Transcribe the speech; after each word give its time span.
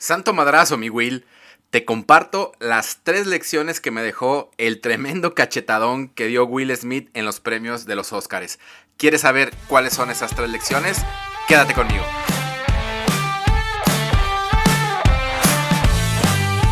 Santo 0.00 0.32
madrazo, 0.32 0.76
mi 0.76 0.90
Will. 0.90 1.26
Te 1.70 1.84
comparto 1.84 2.52
las 2.60 3.00
tres 3.02 3.26
lecciones 3.26 3.80
que 3.80 3.90
me 3.90 4.00
dejó 4.00 4.52
el 4.56 4.80
tremendo 4.80 5.34
cachetadón 5.34 6.08
que 6.08 6.26
dio 6.28 6.46
Will 6.46 6.74
Smith 6.76 7.10
en 7.14 7.24
los 7.24 7.40
premios 7.40 7.84
de 7.84 7.96
los 7.96 8.12
Oscars. 8.12 8.60
¿Quieres 8.96 9.22
saber 9.22 9.52
cuáles 9.66 9.94
son 9.94 10.12
esas 10.12 10.36
tres 10.36 10.50
lecciones? 10.50 10.98
Quédate 11.48 11.74
conmigo. 11.74 12.04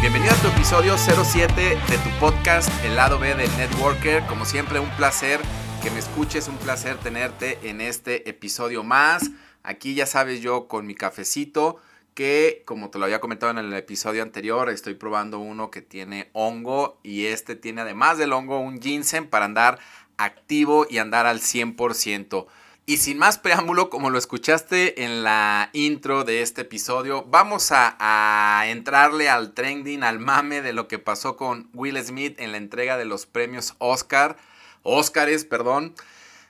Bienvenido 0.00 0.32
a 0.32 0.36
tu 0.36 0.46
episodio 0.46 0.96
07 0.96 1.52
de 1.60 1.98
tu 1.98 2.10
podcast 2.20 2.70
El 2.84 2.94
lado 2.94 3.18
B 3.18 3.34
del 3.34 3.50
Networker. 3.56 4.24
Como 4.26 4.44
siempre, 4.44 4.78
un 4.78 4.90
placer 4.90 5.40
que 5.82 5.90
me 5.90 5.98
escuches, 5.98 6.46
un 6.46 6.58
placer 6.58 6.96
tenerte 6.98 7.58
en 7.68 7.80
este 7.80 8.30
episodio 8.30 8.84
más. 8.84 9.30
Aquí 9.64 9.96
ya 9.96 10.06
sabes 10.06 10.40
yo 10.42 10.68
con 10.68 10.86
mi 10.86 10.94
cafecito 10.94 11.80
que 12.16 12.62
como 12.64 12.88
te 12.88 12.98
lo 12.98 13.04
había 13.04 13.20
comentado 13.20 13.52
en 13.52 13.58
el 13.58 13.72
episodio 13.74 14.22
anterior, 14.22 14.70
estoy 14.70 14.94
probando 14.94 15.38
uno 15.38 15.70
que 15.70 15.82
tiene 15.82 16.30
hongo 16.32 16.98
y 17.02 17.26
este 17.26 17.56
tiene 17.56 17.82
además 17.82 18.16
del 18.16 18.32
hongo 18.32 18.58
un 18.58 18.80
ginseng 18.80 19.28
para 19.28 19.44
andar 19.44 19.78
activo 20.16 20.86
y 20.88 20.96
andar 20.96 21.26
al 21.26 21.40
100%. 21.40 22.46
Y 22.86 22.96
sin 22.96 23.18
más 23.18 23.36
preámbulo, 23.36 23.90
como 23.90 24.08
lo 24.08 24.16
escuchaste 24.16 25.04
en 25.04 25.24
la 25.24 25.68
intro 25.74 26.24
de 26.24 26.40
este 26.40 26.62
episodio, 26.62 27.22
vamos 27.24 27.68
a, 27.70 28.62
entrarle 28.66 29.28
al 29.28 29.52
trending, 29.52 30.02
al 30.02 30.18
mame 30.18 30.62
de 30.62 30.72
lo 30.72 30.88
que 30.88 30.98
pasó 30.98 31.36
con 31.36 31.68
Will 31.74 32.02
Smith 32.02 32.40
en 32.40 32.52
la 32.52 32.58
entrega 32.58 32.96
de 32.96 33.04
los 33.04 33.26
premios 33.26 33.74
Oscar, 33.76 34.38
Oscars, 34.82 35.44
perdón. 35.44 35.94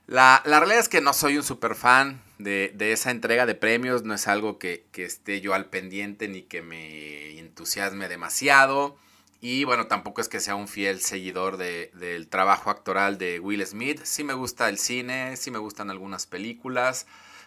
La, 0.06 0.42
la 0.45 0.60
realidad 0.60 0.80
es 0.80 0.88
que 0.88 1.01
no 1.01 1.12
soy 1.12 1.37
un 1.37 1.42
super 1.42 1.74
fan 1.74 2.23
de, 2.38 2.92
esa 2.92 3.10
entrega 3.10 3.47
de 3.47 3.55
premios. 3.55 4.05
No 4.05 4.14
es 4.14 4.28
algo 4.28 4.59
que, 4.59 4.87
esté 4.95 5.41
yo 5.41 5.55
al 5.55 5.66
pendiente 5.66 6.28
ni 6.28 6.42
que 6.42 6.62
me 6.62 7.38
entusiasme 7.38 8.09
demasiado. 8.09 8.97
Y 9.41 9.64
bueno, 9.64 9.87
tampoco 9.87 10.20
es 10.20 10.28
que 10.28 10.41
sea 10.41 10.55
un 10.55 10.69
fiel 10.69 11.00
seguidor 11.00 11.56
del 11.56 12.28
trabajo 12.28 12.70
actoral 12.70 13.19
de 13.19 13.39
Will 13.41 13.64
Smith. 13.66 14.00
Sí 14.05 14.25
me 14.25 14.34
gusta 14.34 14.69
el 14.69 14.78
cine, 14.78 15.36
sí 15.36 15.50
me 15.50 15.58
gustan 15.58 15.91
algunas 15.91 16.27
películas 16.27 17.06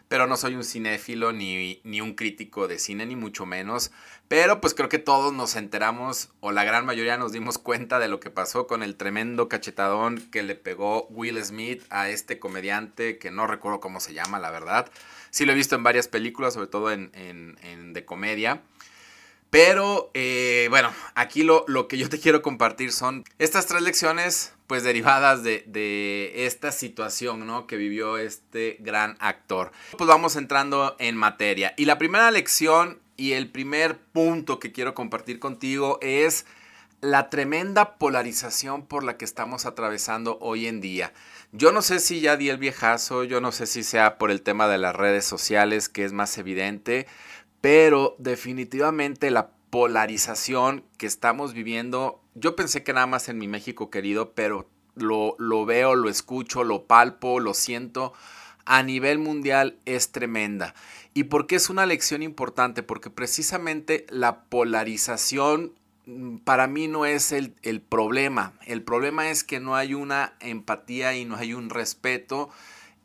pero 0.09 0.27
no 0.27 0.35
soy 0.35 0.55
un 0.55 0.65
cinéfilo 0.65 1.31
ni, 1.31 1.79
ni, 1.85 2.01
un 2.01 2.15
crítico 2.15 2.67
de 2.67 2.79
cine, 2.79 3.05
ni 3.05 3.15
mucho 3.15 3.45
menos. 3.45 3.91
Pero 4.27 4.59
pues 4.59 4.73
creo 4.73 4.89
que 4.89 4.99
todos 4.99 5.31
nos 5.31 5.55
enteramos, 5.55 6.29
o 6.41 6.51
la 6.51 6.65
gran 6.65 6.85
mayoría 6.85 7.17
nos 7.17 7.31
dimos 7.31 7.57
cuenta 7.57 7.99
de 7.99 8.09
lo 8.09 8.19
que 8.19 8.29
pasó 8.29 8.67
con 8.67 8.83
el 8.83 8.95
tremendo 8.95 9.47
cachetadón 9.47 10.17
que 10.31 10.43
le 10.43 10.55
pegó 10.55 11.07
Will 11.09 11.41
Smith 11.43 11.83
a 11.89 12.09
este 12.09 12.39
comediante 12.39 13.17
que 13.17 13.31
no 13.31 13.47
recuerdo 13.47 13.79
cómo 13.79 14.01
se 14.01 14.13
llama, 14.13 14.39
la 14.39 14.51
verdad. 14.51 14.91
Sí 15.29 15.45
lo 15.45 15.53
he 15.53 15.55
visto 15.55 15.75
en 15.75 15.83
varias 15.83 16.07
películas, 16.07 16.55
sobre 16.55 16.67
todo 16.67 16.91
en, 16.91 17.11
en 17.13 17.93
de 17.93 18.03
comedia. 18.03 18.61
Pero 19.49 20.11
eh, 20.13 20.67
bueno, 20.69 20.93
aquí 21.15 21.43
lo, 21.43 21.65
lo, 21.67 21.87
que 21.87 21.97
yo 21.97 22.09
te 22.09 22.19
quiero 22.19 22.41
compartir 22.41 22.91
son 22.91 23.23
estas 23.39 23.65
tres 23.65 23.81
lecciones 23.81 24.53
pues 24.69 24.83
derivadas 24.83 25.41
de, 25.41 25.63
de, 25.65 26.45
esta 26.45 26.71
situación 26.71 27.47
¿no? 27.47 27.65
que 27.65 27.75
vivió 27.75 28.19
este 28.19 28.77
gran 28.81 29.17
actor. 29.19 29.71
Pues 29.97 30.07
vamos 30.07 30.35
entrando 30.35 30.95
en 30.99 31.17
materia. 31.17 31.73
Y 31.75 31.85
la 31.85 31.97
primera 31.97 32.29
lección 32.29 32.99
y 33.17 33.31
el 33.31 33.49
primer 33.49 33.97
punto 33.97 34.59
que 34.59 34.71
quiero 34.71 34.93
compartir 34.93 35.39
contigo 35.39 35.97
es 36.03 36.45
la 37.01 37.31
tremenda 37.31 37.97
polarización 37.97 38.85
por 38.85 39.03
la 39.03 39.17
que 39.17 39.25
estamos 39.25 39.65
atravesando 39.65 40.37
hoy 40.39 40.67
en 40.67 40.81
día. 40.81 41.13
Yo 41.51 41.71
no 41.71 41.81
sé 41.81 41.99
si 41.99 42.21
ya 42.21 42.37
di 42.37 42.49
el 42.49 42.59
viejazo, 42.59 43.23
yo 43.23 43.41
no 43.41 43.51
sé 43.51 43.65
si 43.65 43.81
sea 43.81 44.19
por 44.19 44.29
el 44.29 44.43
tema 44.43 44.67
de 44.67 44.77
las 44.77 44.95
redes 44.95 45.25
sociales 45.25 45.89
que 45.89 46.05
es 46.05 46.13
más 46.13 46.37
evidente, 46.37 47.07
pero 47.59 48.15
definitivamente 48.19 49.31
la 49.31 49.49
polarización 49.69 50.83
que 50.97 51.05
estamos 51.05 51.53
viviendo, 51.53 52.21
yo 52.35 52.55
pensé 52.55 52.83
que 52.83 52.93
nada 52.93 53.07
más 53.07 53.29
en 53.29 53.37
mi 53.37 53.47
México 53.47 53.89
querido, 53.89 54.33
pero 54.33 54.67
lo, 54.95 55.35
lo 55.37 55.65
veo, 55.65 55.95
lo 55.95 56.09
escucho, 56.09 56.63
lo 56.63 56.85
palpo, 56.85 57.39
lo 57.39 57.53
siento, 57.53 58.13
a 58.65 58.83
nivel 58.83 59.19
mundial 59.19 59.79
es 59.85 60.11
tremenda. 60.11 60.75
¿Y 61.13 61.25
por 61.25 61.47
qué 61.47 61.55
es 61.55 61.69
una 61.69 61.85
lección 61.85 62.21
importante? 62.21 62.83
Porque 62.83 63.09
precisamente 63.09 64.05
la 64.09 64.43
polarización 64.43 65.73
mm, 66.05 66.37
para 66.37 66.67
mí 66.67 66.87
no 66.87 67.05
es 67.05 67.31
el, 67.31 67.55
el, 67.63 67.81
problema. 67.81 68.53
El 68.65 68.83
problema 68.83 69.29
es 69.29 69.43
que 69.43 69.59
no 69.59 69.75
hay 69.75 69.93
una 69.93 70.33
empatía 70.39 71.15
y 71.15 71.25
no 71.25 71.35
hay 71.35 71.53
un 71.53 71.69
respeto 71.69 72.49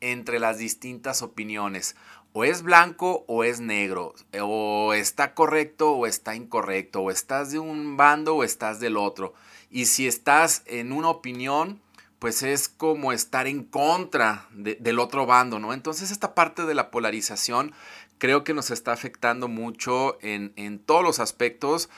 entre 0.01 0.39
las 0.39 0.59
distintas 0.59 1.23
opiniones 1.23 1.97
o 2.37 2.43
es 2.43 2.63
blanco 2.63 3.25
o 3.29 3.45
es 3.45 3.61
negro, 3.61 4.13
o 4.43 4.93
está 4.93 5.35
correcto 5.35 5.93
o 5.93 6.07
está 6.07 6.35
incorrecto, 6.35 7.01
o 7.01 7.13
estás 7.13 7.53
de 7.53 7.61
un 7.61 7.97
bando 7.97 8.35
o 8.35 8.43
estás 8.43 8.81
del 8.81 8.97
otro. 8.97 9.35
Y 9.71 9.87
si 9.87 10.09
estás 10.09 10.65
en 10.67 10.93
una 10.93 11.11
opinión, 11.11 11.81
pues 12.19 12.43
es 12.43 12.69
como 12.69 13.13
estar 13.13 13.47
en 13.47 13.63
contra 13.63 14.49
del 14.51 14.99
otro 14.99 15.27
bando, 15.27 15.61
¿no? 15.61 15.73
Entonces 15.73 16.11
esta 16.11 16.35
parte 16.35 16.65
de 16.65 16.75
la 16.75 16.91
polarización 16.91 17.73
creo 18.19 18.43
que 18.43 18.53
nos 18.53 18.73
está 18.73 18.93
afectando 18.93 19.47
mucho 19.47 20.19
en, 20.21 20.81
todos 20.81 21.05
los 21.05 21.21
aspectos. 21.21 21.89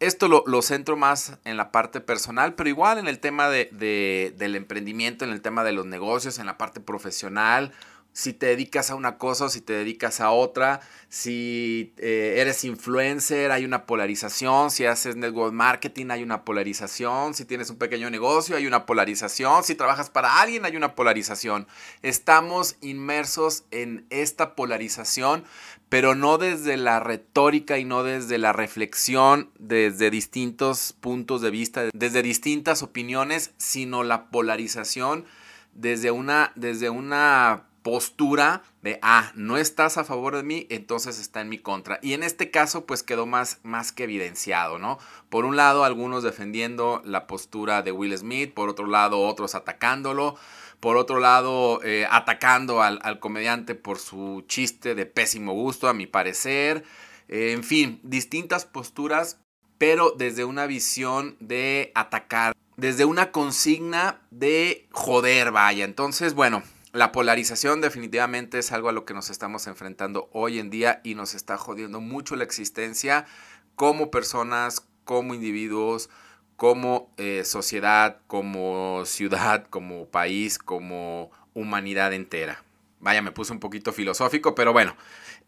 Esto 0.00 0.26
lo, 0.26 0.62
centro 0.62 0.96
más 0.96 1.38
en 1.44 1.56
la 1.56 1.70
parte 1.70 2.00
personal, 2.00 2.54
pero 2.54 2.68
igual 2.68 2.98
en 2.98 3.06
el 3.06 3.20
tema 3.20 3.48
del 3.48 4.56
emprendimiento, 4.56 5.24
en 5.24 5.30
el 5.30 5.40
tema 5.40 5.62
de 5.62 5.70
los 5.70 5.86
negocios, 5.86 6.40
en 6.40 6.46
la 6.46 6.58
parte 6.58 6.80
profesional 6.80 7.72
si 8.14 8.32
te 8.32 8.46
dedicas 8.46 8.90
a 8.90 8.94
una 8.94 9.18
cosa 9.18 9.46
o 9.46 9.48
si 9.48 9.60
te 9.60 9.72
dedicas 9.72 10.20
a 10.20 10.30
otra, 10.30 10.80
si 11.08 11.92
eh, 11.98 12.36
eres 12.38 12.62
influencer 12.62 13.50
hay 13.50 13.64
una 13.64 13.86
polarización, 13.86 14.70
si 14.70 14.86
haces 14.86 15.16
network 15.16 15.52
marketing 15.52 16.06
hay 16.10 16.22
una 16.22 16.44
polarización, 16.44 17.34
si 17.34 17.44
tienes 17.44 17.70
un 17.70 17.76
pequeño 17.76 18.08
negocio 18.10 18.56
hay 18.56 18.68
una 18.68 18.86
polarización, 18.86 19.64
si 19.64 19.74
trabajas 19.74 20.10
para 20.10 20.40
alguien 20.40 20.64
hay 20.64 20.76
una 20.76 20.94
polarización. 20.94 21.66
Estamos 22.02 22.76
inmersos 22.80 23.64
en 23.72 24.06
esta 24.10 24.54
polarización, 24.54 25.44
pero 25.88 26.14
no 26.14 26.38
desde 26.38 26.76
la 26.76 27.00
retórica 27.00 27.78
y 27.78 27.84
no 27.84 28.04
desde 28.04 28.38
la 28.38 28.52
reflexión, 28.52 29.50
desde 29.58 30.10
distintos 30.10 30.94
puntos 31.00 31.42
de 31.42 31.50
vista, 31.50 31.82
desde 31.92 32.22
distintas 32.22 32.84
opiniones, 32.84 33.50
sino 33.56 34.04
la 34.04 34.30
polarización 34.30 35.24
desde 35.72 36.12
una, 36.12 36.52
desde 36.54 36.90
una 36.90 37.64
postura 37.84 38.62
de, 38.80 38.98
ah, 39.02 39.30
no 39.34 39.58
estás 39.58 39.98
a 39.98 40.04
favor 40.04 40.34
de 40.34 40.42
mí, 40.42 40.66
entonces 40.70 41.20
está 41.20 41.42
en 41.42 41.50
mi 41.50 41.58
contra. 41.58 41.98
Y 42.00 42.14
en 42.14 42.22
este 42.22 42.50
caso, 42.50 42.86
pues 42.86 43.02
quedó 43.02 43.26
más, 43.26 43.60
más 43.62 43.92
que 43.92 44.04
evidenciado, 44.04 44.78
¿no? 44.78 44.98
Por 45.28 45.44
un 45.44 45.54
lado, 45.54 45.84
algunos 45.84 46.22
defendiendo 46.22 47.02
la 47.04 47.26
postura 47.26 47.82
de 47.82 47.92
Will 47.92 48.16
Smith, 48.16 48.54
por 48.54 48.70
otro 48.70 48.86
lado, 48.86 49.20
otros 49.20 49.54
atacándolo, 49.54 50.34
por 50.80 50.96
otro 50.96 51.20
lado, 51.20 51.80
eh, 51.84 52.06
atacando 52.10 52.82
al, 52.82 53.20
comediante 53.20 53.74
por 53.74 53.98
su 53.98 54.44
chiste 54.48 54.94
de 54.94 55.04
pésimo 55.04 55.52
gusto, 55.52 55.86
a 55.86 55.92
mi 55.92 56.06
parecer. 56.06 56.84
Eh, 57.28 57.52
en 57.52 57.62
fin, 57.62 58.00
distintas 58.02 58.64
posturas, 58.64 59.38
pero 59.76 60.14
desde 60.16 60.46
una 60.46 60.64
visión 60.64 61.36
de 61.38 61.92
atacar, 61.94 62.54
desde 62.78 63.04
una 63.04 63.30
consigna 63.30 64.22
de 64.30 64.88
joder, 64.90 65.52
vaya. 65.52 65.84
Entonces, 65.84 66.32
bueno, 66.32 66.62
la 66.94 67.10
polarización 67.10 67.80
definitivamente 67.80 68.60
es 68.60 68.70
algo 68.70 68.88
a 68.88 68.92
lo 68.92 69.04
que 69.04 69.14
nos 69.14 69.28
estamos 69.28 69.66
enfrentando 69.66 70.30
hoy 70.32 70.60
en 70.60 70.70
día 70.70 71.00
y 71.02 71.16
nos 71.16 71.34
está 71.34 71.58
jodiendo 71.58 72.00
mucho 72.00 72.36
la 72.36 72.44
existencia 72.44 73.26
como 73.74 74.12
personas, 74.12 74.86
como 75.04 75.34
individuos, 75.34 76.08
como 76.54 77.12
eh, 77.16 77.42
sociedad, 77.44 78.20
como 78.28 79.02
ciudad, 79.06 79.66
como 79.70 80.06
país, 80.06 80.56
como 80.56 81.32
humanidad 81.52 82.12
entera. 82.12 82.62
Vaya, 83.00 83.22
me 83.22 83.32
puse 83.32 83.52
un 83.52 83.60
poquito 83.60 83.92
filosófico, 83.92 84.54
pero 84.54 84.72
bueno. 84.72 84.96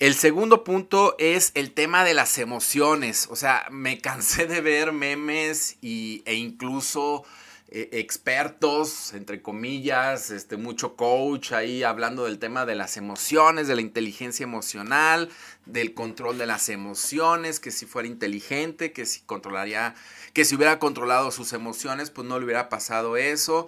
El 0.00 0.14
segundo 0.14 0.64
punto 0.64 1.14
es 1.18 1.52
el 1.54 1.72
tema 1.72 2.02
de 2.02 2.12
las 2.12 2.38
emociones. 2.38 3.28
O 3.30 3.36
sea, 3.36 3.66
me 3.70 4.00
cansé 4.00 4.46
de 4.46 4.60
ver 4.60 4.92
memes 4.92 5.78
y, 5.80 6.22
e 6.26 6.34
incluso 6.34 7.24
eh, 7.68 7.88
expertos, 7.92 9.12
entre 9.12 9.42
comillas, 9.42 10.30
este, 10.30 10.56
mucho 10.56 10.94
coach 10.94 11.50
ahí 11.50 11.82
hablando 11.82 12.24
del 12.24 12.38
tema 12.38 12.64
de 12.64 12.76
las 12.76 12.96
emociones, 12.96 13.66
de 13.66 13.74
la 13.74 13.80
inteligencia 13.80 14.44
emocional, 14.44 15.30
del 15.64 15.92
control 15.92 16.38
de 16.38 16.46
las 16.46 16.68
emociones, 16.68 17.58
que 17.58 17.72
si 17.72 17.84
fuera 17.84 18.06
inteligente, 18.06 18.92
que 18.92 19.04
si 19.04 19.22
controlaría, 19.22 19.96
que 20.32 20.44
si 20.44 20.54
hubiera 20.54 20.78
controlado 20.78 21.32
sus 21.32 21.52
emociones, 21.52 22.10
pues 22.10 22.28
no 22.28 22.38
le 22.38 22.44
hubiera 22.44 22.68
pasado 22.68 23.16
eso. 23.16 23.66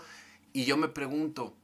Y 0.53 0.65
yo 0.65 0.77
me 0.77 0.87
pregunto, 0.87 1.57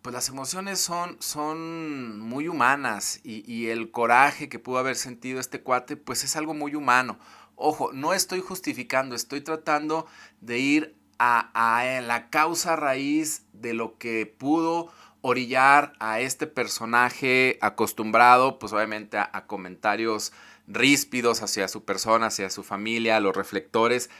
pues 0.00 0.14
las 0.14 0.30
emociones 0.30 0.78
son, 0.78 1.18
son 1.20 2.18
muy 2.18 2.48
humanas 2.48 3.20
y, 3.24 3.44
y 3.50 3.68
el 3.68 3.90
coraje 3.90 4.48
que 4.48 4.58
pudo 4.58 4.78
haber 4.78 4.96
sentido 4.96 5.38
este 5.38 5.60
cuate, 5.60 5.98
pues 5.98 6.24
es 6.24 6.34
algo 6.34 6.54
muy 6.54 6.74
humano. 6.74 7.18
Ojo, 7.56 7.92
no 7.92 8.14
estoy 8.14 8.40
justificando, 8.40 9.14
estoy 9.14 9.42
tratando 9.42 10.06
de 10.40 10.58
ir 10.60 10.97
a, 11.18 12.00
la 12.02 12.30
causa 12.30 12.76
raíz 12.76 13.42
de 13.52 13.74
lo 13.74 13.98
que 13.98 14.26
pudo 14.26 14.92
orillar 15.20 15.92
a 15.98 16.20
este 16.20 16.46
personaje 16.46 17.58
acostumbrado, 17.60 18.58
pues 18.58 18.72
obviamente 18.72 19.18
a, 19.18 19.46
comentarios 19.46 20.32
ríspidos 20.66 21.42
hacia 21.42 21.68
su 21.68 21.84
persona, 21.84 22.26
hacia 22.26 22.50
su 22.50 22.62
familia, 22.62 23.20
los 23.20 23.36
reflectores. 23.36 24.10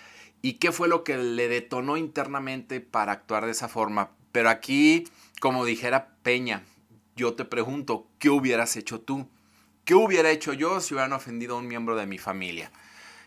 ¿Y 0.42 0.54
qué 0.54 0.72
fue 0.72 0.88
lo 0.88 1.04
que 1.04 1.16
le 1.16 1.48
detonó 1.48 1.96
internamente 1.96 2.80
para 2.80 3.12
actuar 3.12 3.44
de 3.44 3.52
esa 3.52 3.68
forma? 3.68 4.10
Pero 4.32 4.50
aquí, 4.50 5.04
como 5.40 5.64
dijera 5.64 6.16
Peña, 6.22 6.62
yo 7.16 7.34
te 7.34 7.44
pregunto, 7.44 8.06
¿qué 8.18 8.30
hubieras 8.30 8.76
hecho 8.76 9.00
tú? 9.00 9.28
¿Qué 9.84 9.94
hubiera 9.94 10.30
hecho 10.30 10.52
yo 10.52 10.80
si 10.80 10.94
hubieran 10.94 11.12
ofendido 11.12 11.56
a 11.56 11.58
un 11.58 11.66
miembro 11.66 11.96
de 11.96 12.06
mi 12.06 12.18
familia? 12.18 12.70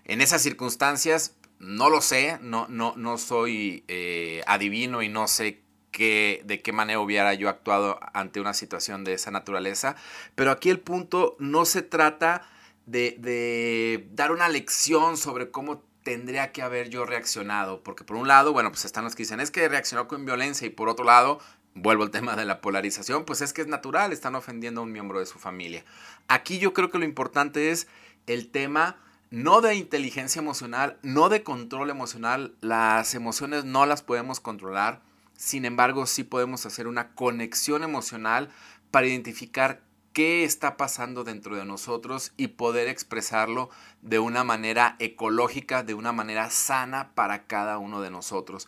En 0.06 0.22
esas 0.22 0.42
circunstancias, 0.42 1.36
no 1.62 1.90
lo 1.90 2.02
sé, 2.02 2.40
no, 2.42 2.66
no, 2.70 2.96
no 2.98 3.18
soy 3.18 3.84
eh, 3.88 4.42
adivino 4.48 5.04
y 5.04 5.10
no 5.10 5.28
sé 5.28 5.62
qué, 5.92 6.42
de 6.46 6.62
qué 6.62 6.72
manera 6.74 7.00
hubiera 7.00 7.34
yo 7.36 7.50
actuado 7.50 8.00
ante 8.14 8.42
una 8.42 8.54
situación 8.54 9.04
de 9.04 9.14
esa 9.14 9.30
naturaleza, 9.30 9.96
pero 10.34 10.52
aquí 10.52 10.70
el 10.72 10.80
punto 10.80 11.36
no 11.38 11.66
se 11.66 11.84
trata 11.84 12.50
de, 12.88 13.16
de 13.20 14.08
dar 14.12 14.32
una 14.32 14.50
lección 14.50 15.18
sobre 15.18 15.52
cómo 15.52 15.84
tendría 16.04 16.52
que 16.52 16.64
haber 16.64 16.90
yo 16.90 17.06
reaccionado, 17.06 17.84
porque 17.84 18.04
por 18.04 18.18
un 18.18 18.28
lado, 18.28 18.54
bueno, 18.54 18.72
pues 18.72 18.86
están 18.86 19.04
los 19.04 19.14
que 19.14 19.22
dicen, 19.22 19.40
es 19.40 19.52
que 19.52 19.70
reaccionó 19.70 20.08
con 20.08 20.26
violencia 20.26 20.66
y 20.66 20.72
por 20.72 20.90
otro 20.90 21.06
lado, 21.06 21.40
vuelvo 21.76 22.04
al 22.04 22.12
tema 22.12 22.36
de 22.36 22.46
la 22.46 22.60
polarización, 22.60 23.24
pues 23.24 23.42
es 23.42 23.54
que 23.54 23.62
es 23.62 23.68
natural, 23.68 24.12
están 24.12 24.34
ofendiendo 24.34 24.82
a 24.82 24.84
un 24.84 24.92
miembro 24.92 25.20
de 25.20 25.28
su 25.28 25.38
familia. 25.38 25.86
Aquí 26.28 26.58
yo 26.58 26.74
creo 26.74 26.90
que 26.90 26.98
lo 26.98 27.06
importante 27.06 27.70
es 27.70 27.88
el 28.26 28.50
tema 28.50 28.98
no 29.32 29.62
de 29.62 29.76
inteligencia 29.76 30.42
emocional, 30.42 30.98
no 31.04 31.30
de 31.30 31.42
control 31.42 31.90
emocional, 31.90 32.54
las 32.60 33.16
emociones 33.16 33.64
no 33.64 33.86
las 33.86 34.04
podemos 34.04 34.42
controlar, 34.42 35.02
sin 35.38 35.64
embargo 35.64 36.06
sí 36.06 36.24
podemos 36.26 36.66
hacer 36.66 36.86
una 36.86 37.16
conexión 37.16 37.84
emocional 37.84 38.50
para 38.92 39.08
identificar 39.08 39.82
qué 40.12 40.44
está 40.44 40.76
pasando 40.76 41.24
dentro 41.24 41.56
de 41.56 41.64
nosotros 41.64 42.34
y 42.36 42.50
poder 42.50 42.90
expresarlo 42.90 43.70
de 44.02 44.20
una 44.20 44.44
manera 44.44 44.98
ecológica, 45.00 45.84
de 45.84 45.94
una 45.94 46.12
manera 46.12 46.50
sana 46.50 47.14
para 47.16 47.48
cada 47.48 47.78
uno 47.78 48.02
de 48.02 48.12
nosotros. 48.12 48.68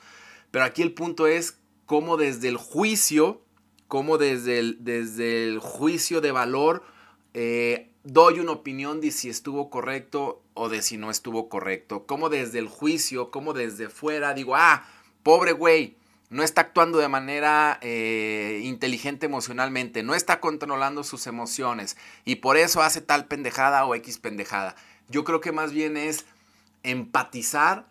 Pero 0.51 0.63
aquí 0.63 0.81
el 0.81 0.93
punto 0.93 1.27
es 1.27 1.59
cómo 1.85 2.15
desde 2.15 2.47
el 2.47 2.55
juicio, 2.55 3.41
cómo 3.89 4.17
desde 4.17 4.59
el, 4.59 4.77
desde 4.79 5.43
el 5.43 5.59
juicio 5.59 6.21
de 6.21 6.31
valor, 6.31 6.85
eh, 7.33 7.92
doy 8.03 8.39
una 8.39 8.51
opinión 8.51 9.01
de 9.01 9.11
si 9.11 9.29
estuvo 9.29 9.69
correcto 9.69 10.41
o 10.53 10.69
de 10.69 10.81
si 10.81 10.97
no 10.97 11.09
estuvo 11.09 11.49
correcto. 11.49 12.05
Cómo 12.05 12.29
desde 12.29 12.59
el 12.59 12.67
juicio, 12.67 13.31
cómo 13.31 13.53
desde 13.53 13.89
fuera 13.89 14.33
digo, 14.33 14.55
ah, 14.55 14.85
pobre 15.23 15.53
güey, 15.53 15.95
no 16.29 16.43
está 16.43 16.61
actuando 16.61 16.97
de 16.97 17.07
manera 17.07 17.79
eh, 17.81 18.61
inteligente 18.63 19.27
emocionalmente, 19.27 20.03
no 20.03 20.15
está 20.15 20.39
controlando 20.39 21.03
sus 21.03 21.27
emociones 21.27 21.95
y 22.25 22.35
por 22.37 22.57
eso 22.57 22.81
hace 22.81 23.01
tal 23.01 23.27
pendejada 23.27 23.85
o 23.85 23.95
X 23.95 24.17
pendejada. 24.17 24.75
Yo 25.09 25.23
creo 25.23 25.41
que 25.41 25.51
más 25.51 25.71
bien 25.71 25.95
es 25.95 26.25
empatizar, 26.81 27.87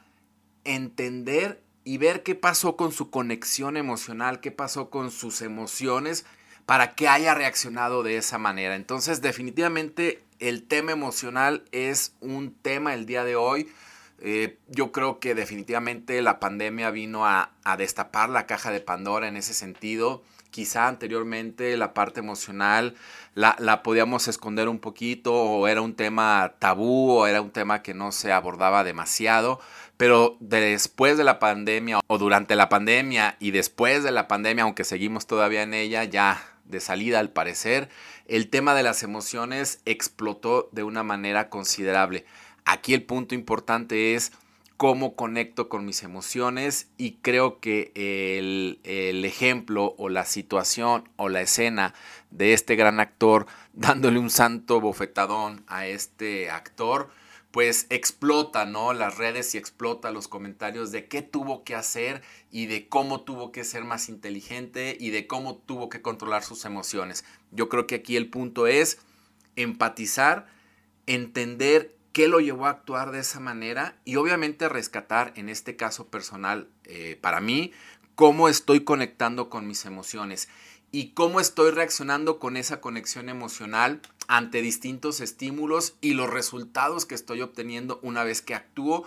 entender 0.65 1.63
y 1.85 1.99
ver 1.99 2.23
qué 2.23 2.35
pasó 2.35 2.77
con 2.77 2.93
su 2.93 3.11
conexión 3.11 3.77
emocional, 3.77 4.41
qué 4.41 4.51
pasó 4.51 4.91
con 4.91 5.11
sus 5.11 5.41
emociones 5.41 6.27
para 6.67 6.95
que 6.95 7.09
haya 7.09 7.35
reaccionado 7.35 8.03
de 8.03 8.17
esa 8.17 8.39
manera. 8.39 8.77
Entonces 8.77 9.21
definitivamente 9.21 10.23
el 10.39 10.65
tema 10.65 10.93
emocional 10.93 11.65
es 11.73 12.15
un 12.21 12.55
tema 12.55 12.95
el 12.95 13.07
día 13.07 13.25
de 13.25 13.37
hoy 13.37 13.69
eh, 14.25 14.57
yo 14.69 14.93
creo 14.93 15.19
que 15.19 15.35
definitivamente 15.35 16.23
la 16.23 16.39
pandemia 16.39 16.93
vino 16.93 17.27
a, 17.27 17.51
destapar 17.77 18.29
la 18.29 18.47
caja 18.47 18.71
de 18.71 18.81
Pandora 18.81 19.27
en 19.27 19.37
ese 19.37 19.53
sentido. 19.53 20.23
Quizá 20.53 20.87
anteriormente 20.87 21.77
la 21.77 21.93
parte 21.93 22.21
emocional 22.21 22.95
la, 23.35 23.57
la, 23.59 23.83
podíamos 23.83 24.29
esconder 24.29 24.69
un 24.69 24.79
poquito 24.79 25.35
o 25.35 25.67
era 25.67 25.81
un 25.81 25.95
tema 25.95 26.55
tabú 26.61 27.11
o 27.11 27.27
era 27.27 27.41
un 27.41 27.51
tema 27.51 27.83
que 27.83 27.95
no 27.95 28.13
se 28.13 28.31
abordaba 28.31 28.85
demasiado. 28.85 29.61
Pero 30.03 30.37
después 30.41 31.17
de 31.17 31.23
la 31.23 31.39
pandemia 31.39 32.01
o 32.09 32.19
durante 32.19 32.57
la 32.57 32.69
pandemia 32.69 33.37
y 33.39 33.53
después 33.53 34.03
de 34.03 34.11
la 34.11 34.27
pandemia, 34.27 34.65
aunque 34.65 34.83
seguimos 34.83 35.29
todavía 35.29 35.63
en 35.63 35.75
ella, 35.75 36.03
ya 36.03 36.45
de 36.65 36.81
salida 36.81 37.21
al 37.21 37.31
parecer, 37.31 37.89
el 38.27 38.51
tema 38.51 38.75
de 38.75 38.83
las 38.83 39.05
emociones 39.05 39.81
explotó 39.85 40.69
de 40.73 40.83
una 40.83 41.05
manera 41.05 41.51
considerable. 41.51 42.25
Aquí 42.65 42.95
el 42.95 43.05
punto 43.05 43.37
importante 43.37 44.17
es 44.17 44.33
cómo 44.77 45.15
conecto 45.15 45.69
con 45.69 45.85
mis 45.85 46.03
emociones 46.03 46.89
y 46.99 47.19
creo 47.23 47.61
que 47.61 47.93
el, 47.95 49.25
ejemplo 49.25 49.95
o 49.99 50.09
la 50.09 50.25
situación 50.25 51.09
o 51.15 51.29
la 51.29 51.43
escena 51.43 51.95
de 52.33 52.55
este 52.55 52.75
gran 52.75 52.99
actor 52.99 53.47
dándole 53.73 54.19
un 54.19 54.31
santo 54.31 54.81
bofetadón 54.81 55.63
a 55.69 55.87
este 55.87 56.51
actor, 56.51 57.11
pues 57.53 57.87
explota, 57.91 58.65
¿no? 58.65 58.95
Las 58.95 59.19
redes 59.19 59.55
y 59.55 59.59
explota 59.59 60.11
los 60.11 60.27
comentarios 60.27 60.91
de 60.91 61.07
qué 61.07 61.21
tuvo 61.21 61.65
que 61.65 61.75
hacer 61.75 62.23
y 62.51 62.67
de 62.67 62.89
cómo 62.89 63.21
tuvo 63.21 63.53
que 63.53 63.63
ser 63.63 63.85
más 63.85 64.09
inteligente 64.09 64.97
y 64.99 65.11
de 65.11 65.27
cómo 65.27 65.57
tuvo 65.57 65.91
que 65.91 66.01
controlar 66.01 66.43
sus 66.43 66.65
emociones. 66.65 67.25
Yo 67.51 67.69
creo 67.69 67.87
que 67.87 67.97
aquí 67.97 68.17
el 68.17 68.31
punto 68.31 68.67
es 68.67 68.99
empatizar, 69.55 70.47
entender 71.07 71.95
qué 72.13 72.27
lo 72.27 72.41
llevó 72.41 72.67
a 72.67 72.71
actuar 72.71 73.11
de 73.11 73.21
esa 73.21 73.39
manera 73.39 73.99
y 74.07 74.17
obviamente 74.17 74.71
rescatar, 74.71 75.35
en 75.37 75.51
este 75.51 75.77
caso 75.77 76.09
personal, 76.09 76.69
eh, 76.85 77.19
para 77.21 77.41
mí, 77.41 77.73
cómo 78.15 78.49
estoy 78.49 78.81
conectando 78.81 79.51
con 79.51 79.67
mis 79.67 79.85
emociones 79.85 80.49
y 80.93 81.09
cómo 81.09 81.41
estoy 81.41 81.71
reaccionando 81.71 82.39
con 82.39 82.59
esa 82.59 82.81
conexión 82.81 83.31
emocional 83.31 84.01
ante 84.29 84.61
distintos 84.61 85.21
estímulos 85.21 85.95
y 86.03 86.13
los 86.13 86.31
resultados 86.31 87.07
que 87.07 87.15
estoy 87.15 87.41
obteniendo 87.41 87.99
una 88.03 88.23
vez 88.23 88.43
que 88.43 88.55
actúo 88.55 89.05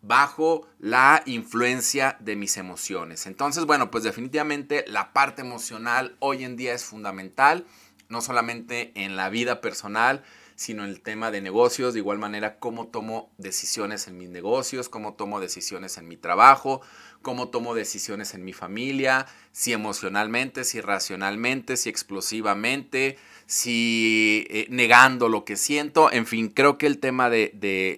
bajo 0.00 0.66
la 0.78 1.22
influencia 1.26 2.16
de 2.20 2.36
mis 2.36 2.56
emociones. 2.56 3.26
Entonces, 3.26 3.66
bueno, 3.66 3.90
pues 3.90 4.02
definitivamente 4.02 4.84
la 4.88 5.12
parte 5.12 5.42
emocional 5.42 6.16
hoy 6.20 6.42
en 6.44 6.56
día 6.56 6.72
es 6.72 6.84
fundamental, 6.84 7.66
no 8.08 8.22
solamente 8.22 8.92
en 8.94 9.16
la 9.16 9.28
vida 9.28 9.60
personal, 9.60 10.24
sino 10.56 10.84
el 10.84 11.02
tema 11.02 11.30
de 11.30 11.40
negocios, 11.40 11.92
de 11.92 12.00
igual 12.00 12.18
manera 12.18 12.58
cómo 12.58 12.88
tomo 12.88 13.30
decisiones 13.38 14.08
en 14.08 14.16
mis 14.16 14.30
negocios, 14.30 14.88
cómo 14.88 15.14
tomo 15.14 15.38
decisiones 15.38 15.98
en 15.98 16.08
mi 16.08 16.16
trabajo, 16.16 16.80
cómo 17.22 17.48
tomo 17.48 17.74
decisiones 17.74 18.34
en 18.34 18.44
mi 18.44 18.54
familia, 18.54 19.26
si 19.52 19.72
emocionalmente, 19.72 20.64
si 20.64 20.80
racionalmente, 20.80 21.76
si 21.76 21.90
explosivamente, 21.90 23.18
si 23.46 24.46
eh, 24.48 24.66
negando 24.70 25.28
lo 25.28 25.44
que 25.44 25.56
siento, 25.56 26.10
en 26.10 26.26
fin, 26.26 26.48
creo 26.48 26.78
que 26.78 26.86
el 26.86 26.98
tema 26.98 27.28
de, 27.30 27.52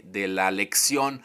de 0.05 0.29
la 0.29 0.51
lección 0.51 1.23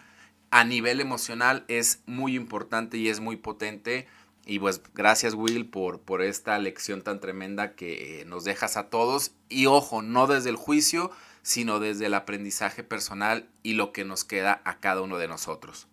a 0.52 0.64
nivel 0.64 1.02
emocional 1.02 1.66
es 1.68 2.04
muy 2.06 2.36
importante 2.36 2.98
y 2.98 3.10
es 3.10 3.20
muy 3.20 3.38
potente. 3.38 4.08
Y 4.46 4.60
pues 4.60 4.82
gracias 4.94 5.36
Will 5.36 5.70
por, 5.70 6.02
por 6.02 6.22
esta 6.22 6.58
lección 6.60 7.02
tan 7.02 7.20
tremenda 7.20 7.76
que 7.76 8.22
eh, 8.22 8.26
nos 8.26 8.44
dejas 8.44 8.76
a 8.76 8.90
todos. 8.90 9.32
Y 9.50 9.68
ojo, 9.68 10.02
no 10.02 10.28
desde 10.28 10.50
el 10.50 10.58
juicio, 10.58 11.12
sino 11.44 11.80
desde 11.80 12.08
el 12.08 12.14
aprendizaje 12.14 12.84
personal 12.84 13.50
y 13.64 13.74
lo 13.74 13.94
que 13.94 14.04
nos 14.04 14.24
queda 14.24 14.62
a 14.66 14.80
cada 14.80 15.02
uno 15.02 15.18
de 15.18 15.28
nosotros. 15.28 15.88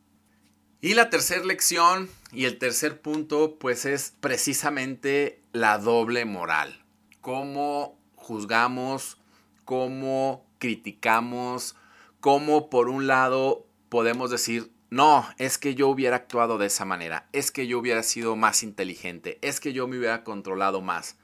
Y 0.80 0.94
la 0.94 1.10
tercera 1.10 1.44
lección 1.44 2.08
y 2.32 2.46
el 2.46 2.58
tercer 2.58 3.02
punto 3.02 3.58
pues 3.58 3.84
es 3.84 4.14
precisamente 4.20 5.42
la 5.52 5.78
doble 5.78 6.24
moral. 6.24 6.82
Cómo 7.20 7.98
juzgamos, 8.14 9.18
cómo 9.64 10.46
criticamos, 10.58 11.76
cómo 12.20 12.70
por 12.70 12.88
un 12.88 13.06
lado 13.06 13.66
podemos 13.90 14.30
decir 14.30 14.72
no, 14.90 15.24
es 15.38 15.56
que 15.56 15.76
yo 15.76 15.88
hubiera 15.88 16.16
actuado 16.16 16.58
de 16.58 16.66
esa 16.66 16.84
manera, 16.84 17.28
es 17.32 17.52
que 17.52 17.68
yo 17.68 17.78
hubiera 17.78 18.02
sido 18.02 18.34
más 18.34 18.64
inteligente, 18.64 19.38
es 19.40 19.60
que 19.60 19.72
yo 19.72 19.86
me 19.86 19.96
hubiera 19.96 20.24
controlado 20.24 20.80
más. 20.80 21.16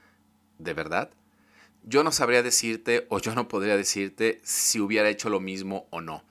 ¿De 0.58 0.72
verdad? 0.72 1.10
Yo 1.82 2.04
no 2.04 2.12
sabría 2.12 2.42
decirte 2.42 3.06
o 3.10 3.18
yo 3.18 3.34
no 3.34 3.48
podría 3.48 3.76
decirte 3.76 4.40
si 4.44 4.80
hubiera 4.80 5.08
hecho 5.08 5.30
lo 5.30 5.40
mismo 5.40 5.86
o 5.90 6.00
no. 6.00 6.22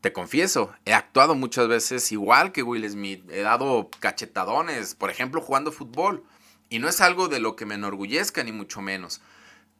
Te 0.00 0.12
confieso, 0.12 0.72
he 0.84 0.94
actuado 0.94 1.34
muchas 1.34 1.66
veces 1.66 2.12
igual 2.12 2.52
que 2.52 2.62
Will 2.62 2.88
Smith, 2.88 3.28
he 3.30 3.40
dado 3.40 3.90
cachetadones, 3.98 4.94
por 4.94 5.10
ejemplo, 5.10 5.40
jugando 5.40 5.72
fútbol. 5.72 6.22
Y 6.68 6.78
no 6.78 6.88
es 6.88 7.00
algo 7.00 7.28
de 7.28 7.40
lo 7.40 7.56
que 7.56 7.66
me 7.66 7.74
enorgullezca, 7.74 8.44
ni 8.44 8.52
mucho 8.52 8.80
menos. 8.80 9.20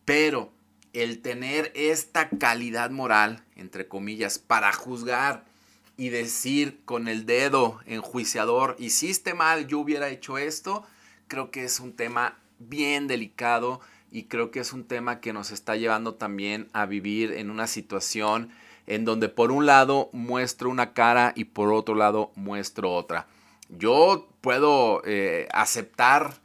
Pero 0.04 0.52
el 0.92 1.22
tener 1.22 1.70
esta 1.74 2.28
calidad 2.30 2.90
moral, 2.90 3.44
entre 3.54 3.86
comillas, 3.86 4.38
para 4.38 4.72
juzgar, 4.72 5.44
y 5.96 6.10
decir 6.10 6.80
con 6.84 7.08
el 7.08 7.26
dedo 7.26 7.80
enjuiciador, 7.86 8.76
hiciste 8.78 9.34
mal, 9.34 9.66
yo 9.66 9.78
hubiera 9.78 10.08
hecho 10.08 10.38
esto, 10.38 10.84
creo 11.28 11.50
que 11.50 11.64
es 11.64 11.80
un 11.80 11.94
tema 11.94 12.38
bien 12.58 13.06
delicado 13.06 13.80
y 14.10 14.24
creo 14.24 14.50
que 14.50 14.60
es 14.60 14.72
un 14.72 14.84
tema 14.84 15.20
que 15.20 15.32
nos 15.32 15.50
está 15.50 15.76
llevando 15.76 16.14
también 16.14 16.68
a 16.72 16.86
vivir 16.86 17.32
en 17.32 17.50
una 17.50 17.66
situación 17.66 18.50
en 18.86 19.04
donde 19.04 19.28
por 19.28 19.50
un 19.50 19.66
lado 19.66 20.10
muestro 20.12 20.70
una 20.70 20.92
cara 20.92 21.32
y 21.34 21.44
por 21.44 21.72
otro 21.72 21.94
lado 21.94 22.30
muestro 22.36 22.94
otra. 22.94 23.26
Yo 23.68 24.28
puedo 24.40 25.02
eh, 25.04 25.48
aceptar 25.52 26.40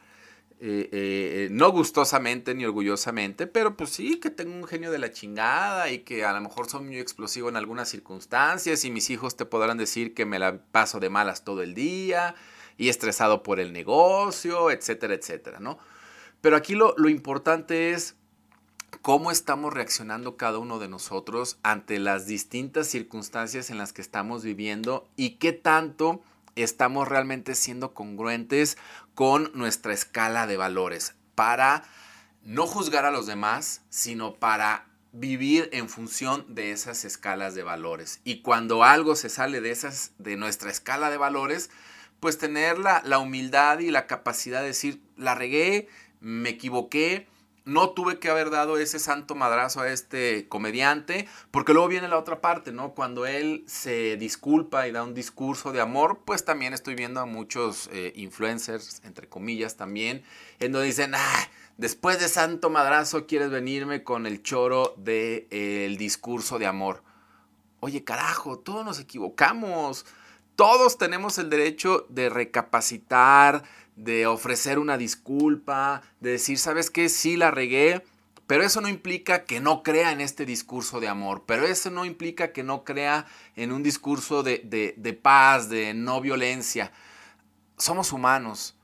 eh, 0.64 0.90
eh, 0.92 1.48
no 1.50 1.72
gustosamente 1.72 2.54
ni 2.54 2.66
orgullosamente, 2.66 3.48
pero 3.48 3.76
pues 3.76 3.90
sí, 3.90 4.20
que 4.20 4.30
tengo 4.30 4.54
un 4.54 4.66
genio 4.66 4.92
de 4.92 5.00
la 5.00 5.12
chingada 5.12 5.90
y 5.90 6.00
que 6.00 6.24
a 6.24 6.34
lo 6.34 6.42
mejor 6.42 6.70
soy 6.70 6.84
muy 6.84 7.00
explosivo 7.00 7.50
en 7.50 7.56
algunas 7.56 7.90
circunstancias 7.90 8.86
y 8.86 8.92
mis 8.92 9.10
hijos 9.10 9.36
te 9.36 9.46
podrán 9.46 9.80
decir 9.80 10.14
que 10.14 10.28
me 10.28 10.38
la 10.38 10.60
paso 10.72 11.00
de 11.00 11.10
malas 11.10 11.44
todo 11.44 11.64
el 11.64 11.74
día 11.74 12.36
y 12.78 12.90
estresado 12.90 13.42
por 13.42 13.60
el 13.60 13.74
negocio, 13.74 14.70
etcétera, 14.70 15.16
etcétera, 15.16 15.60
¿no? 15.60 15.80
Pero 16.42 16.56
aquí 16.56 16.76
lo, 16.76 16.94
lo 16.96 17.10
importante 17.10 17.94
es 17.94 18.16
cómo 19.02 19.32
estamos 19.32 19.74
reaccionando 19.74 20.38
cada 20.38 20.60
uno 20.60 20.78
de 20.78 20.90
nosotros 20.90 21.58
ante 21.64 21.98
las 21.98 22.28
distintas 22.28 22.86
circunstancias 22.86 23.72
en 23.72 23.80
las 23.80 23.94
que 23.94 24.04
estamos 24.04 24.44
viviendo 24.44 25.08
y 25.16 25.38
qué 25.38 25.54
tanto 25.54 26.22
estamos 26.56 27.08
realmente 27.08 27.56
siendo 27.56 27.94
congruentes 27.94 28.78
con 29.16 29.52
nuestra 29.54 29.94
escala 29.94 30.48
de 30.48 30.58
valores 30.58 31.16
para 31.36 31.84
no 32.44 32.68
juzgar 32.68 33.06
a 33.06 33.12
los 33.12 33.28
demás, 33.28 33.82
sino 33.90 34.36
para 34.36 34.88
vivir 35.14 35.70
en 35.74 35.90
función 35.90 36.46
de 36.54 36.72
esas 36.72 37.06
escalas 37.06 37.56
de 37.56 37.64
valores. 37.64 38.22
Y 38.24 38.42
cuando 38.42 38.84
algo 38.84 39.16
se 39.16 39.30
sale 39.30 39.62
de 39.62 39.72
esas 39.72 40.12
de 40.18 40.38
nuestra 40.38 40.72
escala 40.72 41.10
de 41.10 41.18
valores, 41.18 41.70
pues 42.20 42.38
tener 42.38 42.78
la, 42.78 43.02
la 43.06 43.20
humildad 43.20 43.80
y 43.80 43.92
la 43.92 44.08
capacidad 44.08 44.62
de 44.62 44.68
decir, 44.68 45.02
la 45.18 45.36
regué, 45.36 45.90
me 46.20 46.50
equivoqué, 46.50 47.28
no 47.66 47.92
tuve 47.92 48.20
que 48.20 48.30
haber 48.30 48.50
dado 48.50 48.78
ese 48.78 49.00
santo 49.00 49.36
madrazo 49.36 49.82
a 49.82 49.90
este 49.90 50.48
comediante, 50.48 51.28
porque 51.52 51.74
luego 51.74 51.88
viene 51.88 52.08
la 52.08 52.18
otra 52.18 52.42
parte, 52.42 52.72
¿no? 52.72 52.94
Cuando 52.94 53.26
él 53.26 53.64
se 53.68 54.18
disculpa 54.18 54.88
y 54.88 54.92
da 54.92 55.04
un 55.04 55.14
discurso 55.14 55.72
de 55.72 55.82
amor, 55.82 56.22
pues 56.26 56.44
también 56.44 56.74
estoy 56.74 56.96
viendo 56.96 57.20
a 57.20 57.26
muchos 57.26 57.90
eh, 57.94 58.14
influencers, 58.16 59.02
entre 59.06 59.30
comillas 59.30 59.78
también, 59.78 60.24
en 60.60 60.72
donde 60.72 60.88
dicen, 60.88 61.14
ah, 61.16 61.50
después 61.78 62.20
de 62.20 62.30
santo 62.30 62.70
madrazo 62.70 63.28
quieres 63.28 63.52
venirme 63.52 64.04
con 64.04 64.26
el 64.26 64.42
choro 64.42 64.96
del 64.98 65.48
de, 65.50 65.96
discurso 65.98 66.58
de 66.58 66.66
amor. 66.66 67.04
Oye, 67.80 68.04
carajo, 68.04 68.60
todos 68.60 68.86
nos 68.86 69.00
equivocamos. 69.00 70.06
Todos 70.56 71.00
tenemos 71.00 71.40
el 71.40 71.50
derecho 71.50 72.06
de 72.10 72.30
recapacitar, 72.30 73.64
de 73.96 74.26
ofrecer 74.26 74.80
una 74.80 74.98
disculpa, 74.98 76.02
de 76.20 76.32
decir, 76.32 76.58
¿sabes 76.58 76.90
qué? 76.90 77.10
Sí 77.10 77.38
la 77.38 77.52
regué, 77.52 78.04
pero 78.52 78.64
eso 78.64 78.82
no 78.82 78.90
implica 78.90 79.46
que 79.46 79.62
no 79.62 79.82
crea 79.82 80.12
en 80.12 80.20
este 80.20 80.46
discurso 80.46 81.00
de 81.00 81.08
amor, 81.08 81.44
pero 81.46 81.66
eso 81.66 81.90
no 81.90 82.04
implica 82.04 82.52
que 82.52 82.64
no 82.64 82.84
crea 82.84 83.26
en 83.56 83.72
un 83.72 83.82
discurso 83.82 84.44
de, 84.44 84.60
de, 84.98 85.14
paz, 85.14 85.70
de 85.70 85.94
no 85.94 86.20
violencia. 86.20 86.92
Somos 87.78 88.12
humanos 88.12 88.76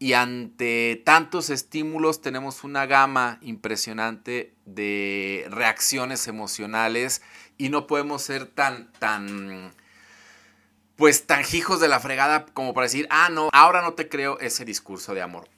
y 0.00 0.14
ante 0.14 1.00
tantos 1.04 1.50
estímulos 1.50 2.20
tenemos 2.20 2.64
una 2.64 2.86
gama 2.86 3.38
impresionante 3.42 4.54
de 4.64 5.46
reacciones 5.50 6.26
emocionales 6.26 7.22
y 7.58 7.68
no 7.68 7.86
podemos 7.86 8.22
ser 8.22 8.46
tan, 8.46 8.90
tan 8.98 9.72
pues 10.96 11.26
tan 11.26 11.42
hijos 11.52 11.80
de 11.80 11.88
la 11.88 12.00
fregada 12.00 12.46
como 12.46 12.74
para 12.74 12.86
decir, 12.86 13.06
ah, 13.10 13.28
no, 13.30 13.48
ahora 13.52 13.82
no 13.82 13.94
te 13.94 14.08
creo 14.08 14.38
ese 14.40 14.64
discurso 14.64 15.14
de 15.14 15.22
amor. 15.22 15.48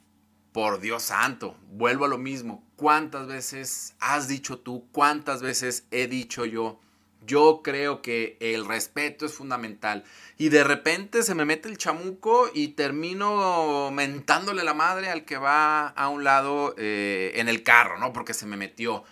Por 0.51 0.79
Dios 0.79 1.03
santo, 1.03 1.57
vuelvo 1.69 2.05
a 2.05 2.07
lo 2.07 2.17
mismo. 2.17 2.63
¿Cuántas 2.77 3.27
veces 3.27 3.95
has 3.99 4.27
dicho 4.27 4.59
tú? 4.59 4.87
¿Cuántas 4.91 5.41
veces 5.41 5.85
he 5.91 6.07
dicho 6.07 6.45
yo? 6.45 6.79
Yo 7.25 7.61
creo 7.63 8.01
que 8.01 8.37
el 8.39 8.65
respeto 8.65 9.25
es 9.25 9.33
fundamental. 9.33 10.03
Y 10.37 10.49
de 10.49 10.63
repente 10.63 11.23
se 11.23 11.35
me 11.35 11.43
mete 11.43 11.67
el 11.67 11.77
chamuco 11.77 12.49
y 12.53 12.69
termino 12.69 13.89
mentándole 13.91 14.63
la 14.63 14.73
madre 14.73 15.09
al 15.09 15.25
que 15.25 15.37
va 15.37 15.87
a 15.87 16.07
un 16.07 16.23
lado 16.23 16.75
eh, 16.77 17.33
en 17.35 17.49
el 17.49 17.63
carro, 17.63 17.97
¿no? 17.97 18.13
Porque 18.13 18.33
se 18.33 18.45
me 18.45 18.57
metió. 18.57 19.03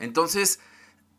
Entonces, 0.00 0.60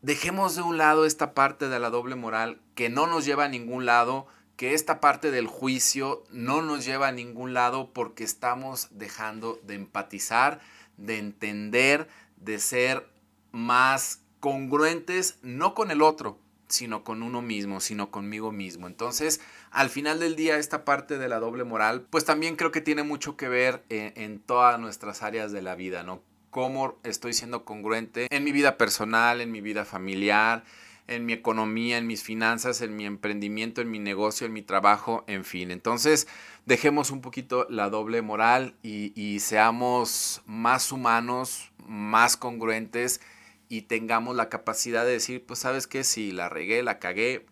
dejemos 0.02 0.56
de 0.56 0.62
un 0.62 0.78
lado 0.78 1.06
esta 1.06 1.34
parte 1.34 1.70
de 1.70 1.80
la 1.80 1.90
doble 1.90 2.16
moral 2.16 2.60
que 2.76 2.90
no 2.90 3.08
nos 3.08 3.26
lleva 3.26 3.46
a 3.46 3.50
ningún 3.50 3.86
lado 3.86 4.28
que 4.62 4.76
esta 4.76 5.00
parte 5.00 5.32
del 5.32 5.48
juicio 5.48 6.24
no 6.30 6.62
nos 6.62 6.86
lleva 6.86 7.08
a 7.08 7.12
ningún 7.12 7.56
lado 7.56 7.90
porque 7.94 8.24
estamos 8.24 8.90
dejando 8.92 9.60
de 9.64 9.74
empatizar, 9.74 10.60
de 10.98 11.18
entender, 11.18 12.08
de 12.36 12.60
ser 12.60 13.10
más 13.52 14.22
congruentes, 14.40 15.40
no 15.42 15.74
con 15.74 15.90
el 15.90 16.04
otro, 16.04 16.38
sino 16.68 17.04
con 17.04 17.24
uno 17.24 17.42
mismo, 17.42 17.80
sino 17.80 18.12
conmigo 18.12 18.52
mismo. 18.52 18.86
Entonces, 18.86 19.42
al 19.72 19.90
final 19.90 20.20
del 20.20 20.36
día, 20.36 20.60
esta 20.60 20.86
parte 20.86 21.18
de 21.18 21.28
la 21.28 21.40
doble 21.40 21.64
moral, 21.64 22.06
pues 22.12 22.24
también 22.24 22.56
creo 22.56 22.72
que 22.72 22.82
tiene 22.82 23.02
mucho 23.02 23.36
que 23.36 23.50
ver 23.50 23.84
en, 23.90 24.14
en 24.16 24.40
todas 24.40 24.80
nuestras 24.80 25.24
áreas 25.24 25.52
de 25.52 25.64
la 25.64 25.74
vida, 25.74 26.04
¿no? 26.04 26.22
Cómo 26.52 27.00
estoy 27.02 27.34
siendo 27.34 27.66
congruente 27.66 28.28
en 28.30 28.44
mi 28.44 28.52
vida 28.52 28.78
personal, 28.78 29.42
en 29.42 29.52
mi 29.52 29.62
vida 29.62 29.86
familiar, 29.86 30.66
en 31.12 31.26
mi 31.26 31.34
economía, 31.34 31.98
en 31.98 32.08
mis 32.08 32.24
finanzas, 32.24 32.82
en 32.82 32.96
mi 32.96 33.06
emprendimiento, 33.06 33.82
en 33.82 33.92
mi 33.92 34.00
negocio, 34.00 34.48
en 34.48 34.54
mi 34.54 34.62
trabajo, 34.62 35.24
en 35.28 35.44
fin. 35.44 35.70
Entonces, 35.70 36.28
dejemos 36.66 37.12
un 37.12 37.22
poquito 37.22 37.68
la 37.70 37.90
doble 37.90 38.22
moral 38.22 38.76
y, 38.82 39.40
seamos 39.42 40.42
más 40.46 40.92
humanos, 40.92 41.72
más 41.86 42.38
congruentes 42.38 43.22
y 43.68 43.84
tengamos 43.84 44.36
la 44.36 44.50
capacidad 44.50 45.06
de 45.06 45.12
decir, 45.12 45.46
pues 45.46 45.60
sabes 45.60 45.88
qué, 45.88 46.04
si 46.04 46.32
la 46.32 46.50
regué, 46.50 46.82
la 46.82 47.00
cagué, 47.00 47.46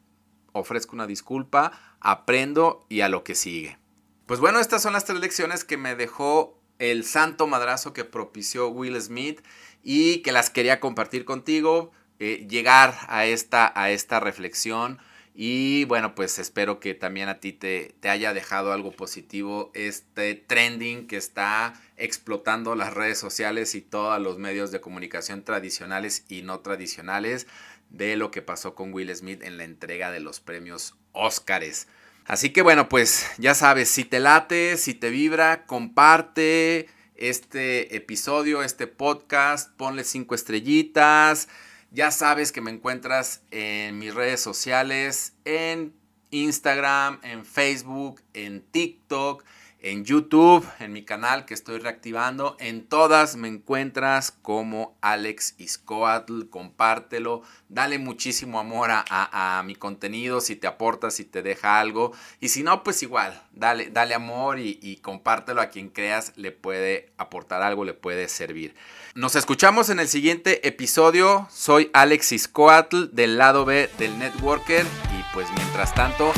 ofrezco 0.54 0.96
una 0.96 1.08
disculpa, 1.08 1.98
aprendo 2.00 2.86
y 2.90 3.02
a 3.02 3.10
lo 3.10 3.24
que 3.24 3.36
sigue. 3.36 3.78
Pues 4.26 4.40
bueno, 4.40 4.60
estas 4.60 4.82
son 4.82 4.94
las 4.94 5.06
tres 5.06 5.20
lecciones 5.20 5.64
que 5.64 5.78
me 5.78 5.96
dejó 5.96 6.60
el 6.78 7.04
santo 7.04 7.46
madrazo 7.46 7.94
que 7.94 8.06
propició 8.06 8.70
Will 8.70 9.00
Smith 9.02 9.42
y 9.84 10.20
que 10.20 10.32
las 10.32 10.50
quería 10.50 10.80
compartir 10.80 11.26
contigo. 11.26 11.92
Eh, 12.22 12.46
llegar 12.50 12.98
a 13.08 13.26
esta, 13.26 13.72
a 13.82 13.92
esta 13.92 14.20
reflexión. 14.20 15.00
Y 15.34 15.86
bueno, 15.86 16.16
pues 16.16 16.38
espero 16.38 16.82
que 16.82 16.94
también 16.94 17.30
a 17.30 17.40
ti 17.40 17.54
te, 17.54 17.96
te, 18.02 18.10
haya 18.10 18.34
dejado 18.34 18.74
algo 18.74 18.92
positivo 18.92 19.72
este 19.74 20.36
trending 20.36 21.08
que 21.08 21.16
está 21.16 21.80
explotando 21.96 22.76
las 22.76 22.94
redes 22.94 23.20
sociales 23.20 23.74
y 23.74 23.80
todos 23.80 24.22
los 24.22 24.38
medios 24.38 24.72
de 24.72 24.82
comunicación 24.82 25.46
tradicionales 25.46 26.26
y 26.28 26.42
no 26.42 26.60
tradicionales 26.60 27.48
de 27.90 28.18
lo 28.18 28.32
que 28.32 28.42
pasó 28.42 28.76
con 28.76 28.94
Will 28.94 29.16
Smith 29.16 29.42
en 29.42 29.58
la 29.58 29.64
entrega 29.64 30.12
de 30.12 30.20
los 30.20 30.42
premios 30.42 30.96
Óscares. 31.14 31.88
Así 32.26 32.50
que 32.50 32.62
bueno, 32.62 32.90
pues 32.90 33.26
ya 33.38 33.56
sabes, 33.56 33.90
si 33.90 34.04
te 34.04 34.20
late, 34.20 34.76
si 34.76 34.94
te 34.94 35.10
vibra, 35.10 35.66
comparte 35.66 36.90
este 37.16 37.96
episodio, 37.96 38.62
este 38.62 38.88
podcast, 38.88 39.72
ponle 39.78 40.04
cinco 40.04 40.36
estrellitas 40.36 41.48
ya 41.92 42.12
sabes 42.12 42.52
que 42.52 42.62
me 42.62 42.72
encuentras 42.72 43.42
en 43.52 43.98
mis 43.98 44.14
redes 44.14 44.42
sociales, 44.42 45.34
en 45.46 45.94
Instagram, 46.32 47.20
en 47.24 47.46
Facebook, 47.46 48.22
en 48.34 48.62
TikTok 48.62 49.44
en 49.82 50.04
YouTube, 50.04 50.66
en 50.80 50.92
mi 50.92 51.04
canal 51.04 51.46
que 51.46 51.54
estoy 51.54 51.80
reactivando. 51.80 52.58
En 52.60 52.86
todas 52.86 53.36
me 53.36 53.48
encuentras 53.48 54.32
como 54.32 54.98
Alex 55.02 55.56
Iscoatl. 55.58 56.50
Compártelo. 56.50 57.42
Dale 57.70 57.98
muchísimo 58.00 58.60
amor 58.60 58.90
a, 58.92 59.64
mi 59.66 59.76
contenido 59.76 60.42
si 60.42 60.56
te 60.56 60.68
aporta, 60.68 61.12
si 61.12 61.24
te 61.24 61.42
deja 61.42 61.80
algo. 61.80 62.12
Y 62.40 62.50
si 62.50 62.64
no, 62.64 62.84
pues 62.84 63.04
igual, 63.04 63.42
dale, 63.52 63.90
dale 63.90 64.16
amor 64.16 64.60
y, 64.60 64.80
y 64.82 64.98
compártelo 64.98 65.62
a 65.62 65.68
quien 65.68 65.90
creas 65.90 66.34
le 66.36 66.52
puede 66.52 67.12
aportar 67.18 67.62
algo, 67.62 67.86
le 67.86 67.94
puede 67.94 68.28
servir. 68.28 68.76
Nos 69.16 69.36
escuchamos 69.36 69.90
en 69.90 70.00
el 70.00 70.08
siguiente 70.08 70.68
episodio. 70.68 71.48
Soy 71.52 71.90
Alex 71.94 72.32
Iscoatl 72.32 73.06
del 73.12 73.38
lado 73.38 73.66
B 73.66 73.90
del 73.98 74.18
Networker. 74.20 74.86
Y 75.18 75.34
pues 75.34 75.48
mientras 75.56 75.94
tanto, 75.94 76.32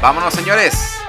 vámonos 0.00 0.34
señores. 0.34 1.07